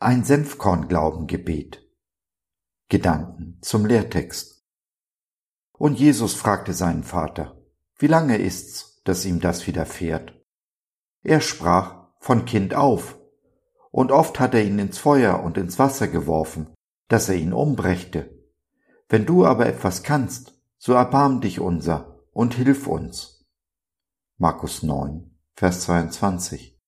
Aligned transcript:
Ein 0.00 0.22
Senfkornglaubengebet. 0.22 1.84
Gedanken 2.88 3.58
zum 3.62 3.84
Lehrtext. 3.84 4.64
Und 5.72 5.98
Jesus 5.98 6.34
fragte 6.34 6.72
seinen 6.72 7.02
Vater, 7.02 7.60
wie 7.98 8.06
lange 8.06 8.38
ist's, 8.38 9.02
dass 9.02 9.24
ihm 9.24 9.40
das 9.40 9.66
widerfährt? 9.66 10.40
Er 11.24 11.40
sprach, 11.40 12.12
von 12.20 12.44
Kind 12.44 12.74
auf, 12.74 13.18
und 13.90 14.12
oft 14.12 14.38
hat 14.38 14.54
er 14.54 14.64
ihn 14.64 14.78
ins 14.78 14.98
Feuer 14.98 15.42
und 15.42 15.58
ins 15.58 15.80
Wasser 15.80 16.06
geworfen, 16.06 16.72
dass 17.08 17.28
er 17.28 17.34
ihn 17.34 17.52
umbrächte. 17.52 18.38
Wenn 19.08 19.26
du 19.26 19.44
aber 19.44 19.66
etwas 19.66 20.04
kannst, 20.04 20.54
so 20.76 20.92
erbarm 20.92 21.40
dich 21.40 21.58
unser 21.58 22.20
und 22.30 22.54
hilf 22.54 22.86
uns. 22.86 23.48
Markus 24.36 24.84
9, 24.84 25.36
Vers 25.56 25.80
22. 25.80 26.78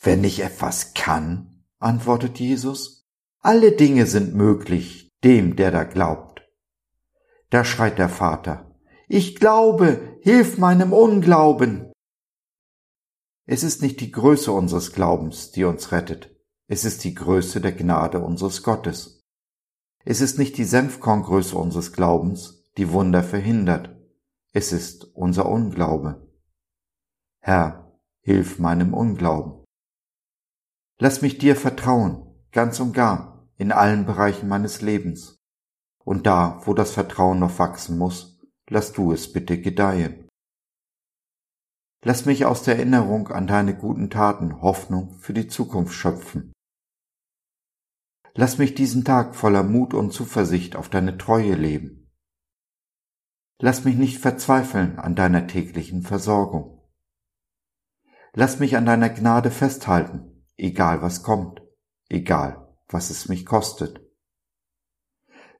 Wenn 0.00 0.24
ich 0.24 0.40
etwas 0.40 0.94
kann, 0.94 1.53
antwortet 1.84 2.40
Jesus, 2.40 3.06
alle 3.40 3.72
Dinge 3.72 4.06
sind 4.06 4.34
möglich 4.34 5.12
dem, 5.22 5.54
der 5.54 5.70
da 5.70 5.84
glaubt. 5.84 6.42
Da 7.50 7.64
schreit 7.64 7.98
der 7.98 8.08
Vater, 8.08 8.74
ich 9.06 9.36
glaube, 9.36 10.18
hilf 10.22 10.56
meinem 10.56 10.92
Unglauben. 10.92 11.92
Es 13.46 13.62
ist 13.62 13.82
nicht 13.82 14.00
die 14.00 14.10
Größe 14.10 14.50
unseres 14.50 14.92
Glaubens, 14.92 15.50
die 15.50 15.64
uns 15.64 15.92
rettet, 15.92 16.34
es 16.66 16.86
ist 16.86 17.04
die 17.04 17.14
Größe 17.14 17.60
der 17.60 17.72
Gnade 17.72 18.20
unseres 18.20 18.62
Gottes. 18.62 19.22
Es 20.06 20.22
ist 20.22 20.38
nicht 20.38 20.56
die 20.56 20.64
Senfkorngröße 20.64 21.56
unseres 21.56 21.92
Glaubens, 21.92 22.64
die 22.78 22.90
Wunder 22.92 23.22
verhindert, 23.22 23.94
es 24.52 24.72
ist 24.72 25.04
unser 25.14 25.46
Unglaube. 25.46 26.30
Herr, 27.40 27.92
hilf 28.22 28.58
meinem 28.58 28.94
Unglauben. 28.94 29.63
Lass 31.04 31.20
mich 31.20 31.36
dir 31.36 31.54
vertrauen, 31.54 32.34
ganz 32.50 32.80
und 32.80 32.94
gar, 32.94 33.46
in 33.58 33.72
allen 33.72 34.06
Bereichen 34.06 34.48
meines 34.48 34.80
Lebens. 34.80 35.36
Und 36.02 36.26
da, 36.26 36.62
wo 36.64 36.72
das 36.72 36.92
Vertrauen 36.92 37.38
noch 37.38 37.58
wachsen 37.58 37.98
muss, 37.98 38.40
lass 38.70 38.94
du 38.94 39.12
es 39.12 39.30
bitte 39.30 39.60
gedeihen. 39.60 40.30
Lass 42.02 42.24
mich 42.24 42.46
aus 42.46 42.62
der 42.62 42.76
Erinnerung 42.76 43.28
an 43.28 43.46
deine 43.46 43.76
guten 43.76 44.08
Taten 44.08 44.62
Hoffnung 44.62 45.18
für 45.18 45.34
die 45.34 45.46
Zukunft 45.46 45.92
schöpfen. 45.92 46.54
Lass 48.32 48.56
mich 48.56 48.74
diesen 48.74 49.04
Tag 49.04 49.34
voller 49.34 49.62
Mut 49.62 49.92
und 49.92 50.10
Zuversicht 50.10 50.74
auf 50.74 50.88
deine 50.88 51.18
Treue 51.18 51.54
leben. 51.54 52.10
Lass 53.60 53.84
mich 53.84 53.96
nicht 53.96 54.20
verzweifeln 54.20 54.98
an 54.98 55.14
deiner 55.14 55.46
täglichen 55.48 56.00
Versorgung. 56.00 56.80
Lass 58.32 58.58
mich 58.58 58.78
an 58.78 58.86
deiner 58.86 59.10
Gnade 59.10 59.50
festhalten 59.50 60.30
egal 60.56 61.02
was 61.02 61.22
kommt, 61.22 61.62
egal 62.08 62.64
was 62.88 63.10
es 63.10 63.28
mich 63.28 63.44
kostet. 63.46 64.00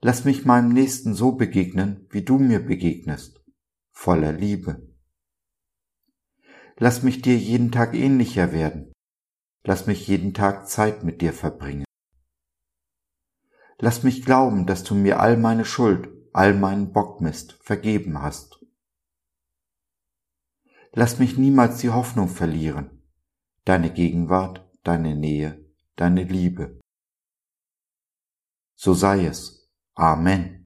Lass 0.01 0.25
mich 0.25 0.45
meinem 0.45 0.69
Nächsten 0.69 1.15
so 1.15 1.33
begegnen, 1.33 2.07
wie 2.11 2.23
du 2.23 2.39
mir 2.39 2.65
begegnest, 2.65 3.43
voller 3.91 4.33
Liebe. 4.33 4.95
Lass 6.77 7.03
mich 7.03 7.23
dir 7.23 7.37
jeden 7.37 7.73
Tag 7.73 7.95
ähnlicher 7.95 8.53
werden. 8.53 8.93
Lass 9.65 9.87
mich 9.87 10.07
jeden 10.07 10.35
Tag 10.35 10.69
Zeit 10.69 11.05
mit 11.05 11.23
dir 11.23 11.33
verbringen. 11.33 11.85
Lass 13.79 14.03
mich 14.03 14.25
glauben, 14.25 14.67
dass 14.67 14.85
du 14.85 14.95
mir 14.95 15.21
all 15.21 15.37
meine 15.37 15.65
Schuld, 15.65 16.09
all 16.33 16.55
meinen 16.55 16.93
Bockmist 16.93 17.59
vergeben 17.63 18.21
hast. 18.21 18.61
Lass 20.93 21.19
mich 21.19 21.39
niemals 21.39 21.79
die 21.79 21.91
Hoffnung 21.91 22.29
verlieren, 22.29 23.03
deine 23.65 23.93
Gegenwart 23.93 24.64
deine 24.85 25.17
Nähe, 25.17 25.65
deine 25.97 26.25
Liebe. 26.25 26.81
So 28.77 28.95
sei 28.95 29.27
es. 29.27 29.69
Amen. 29.97 30.64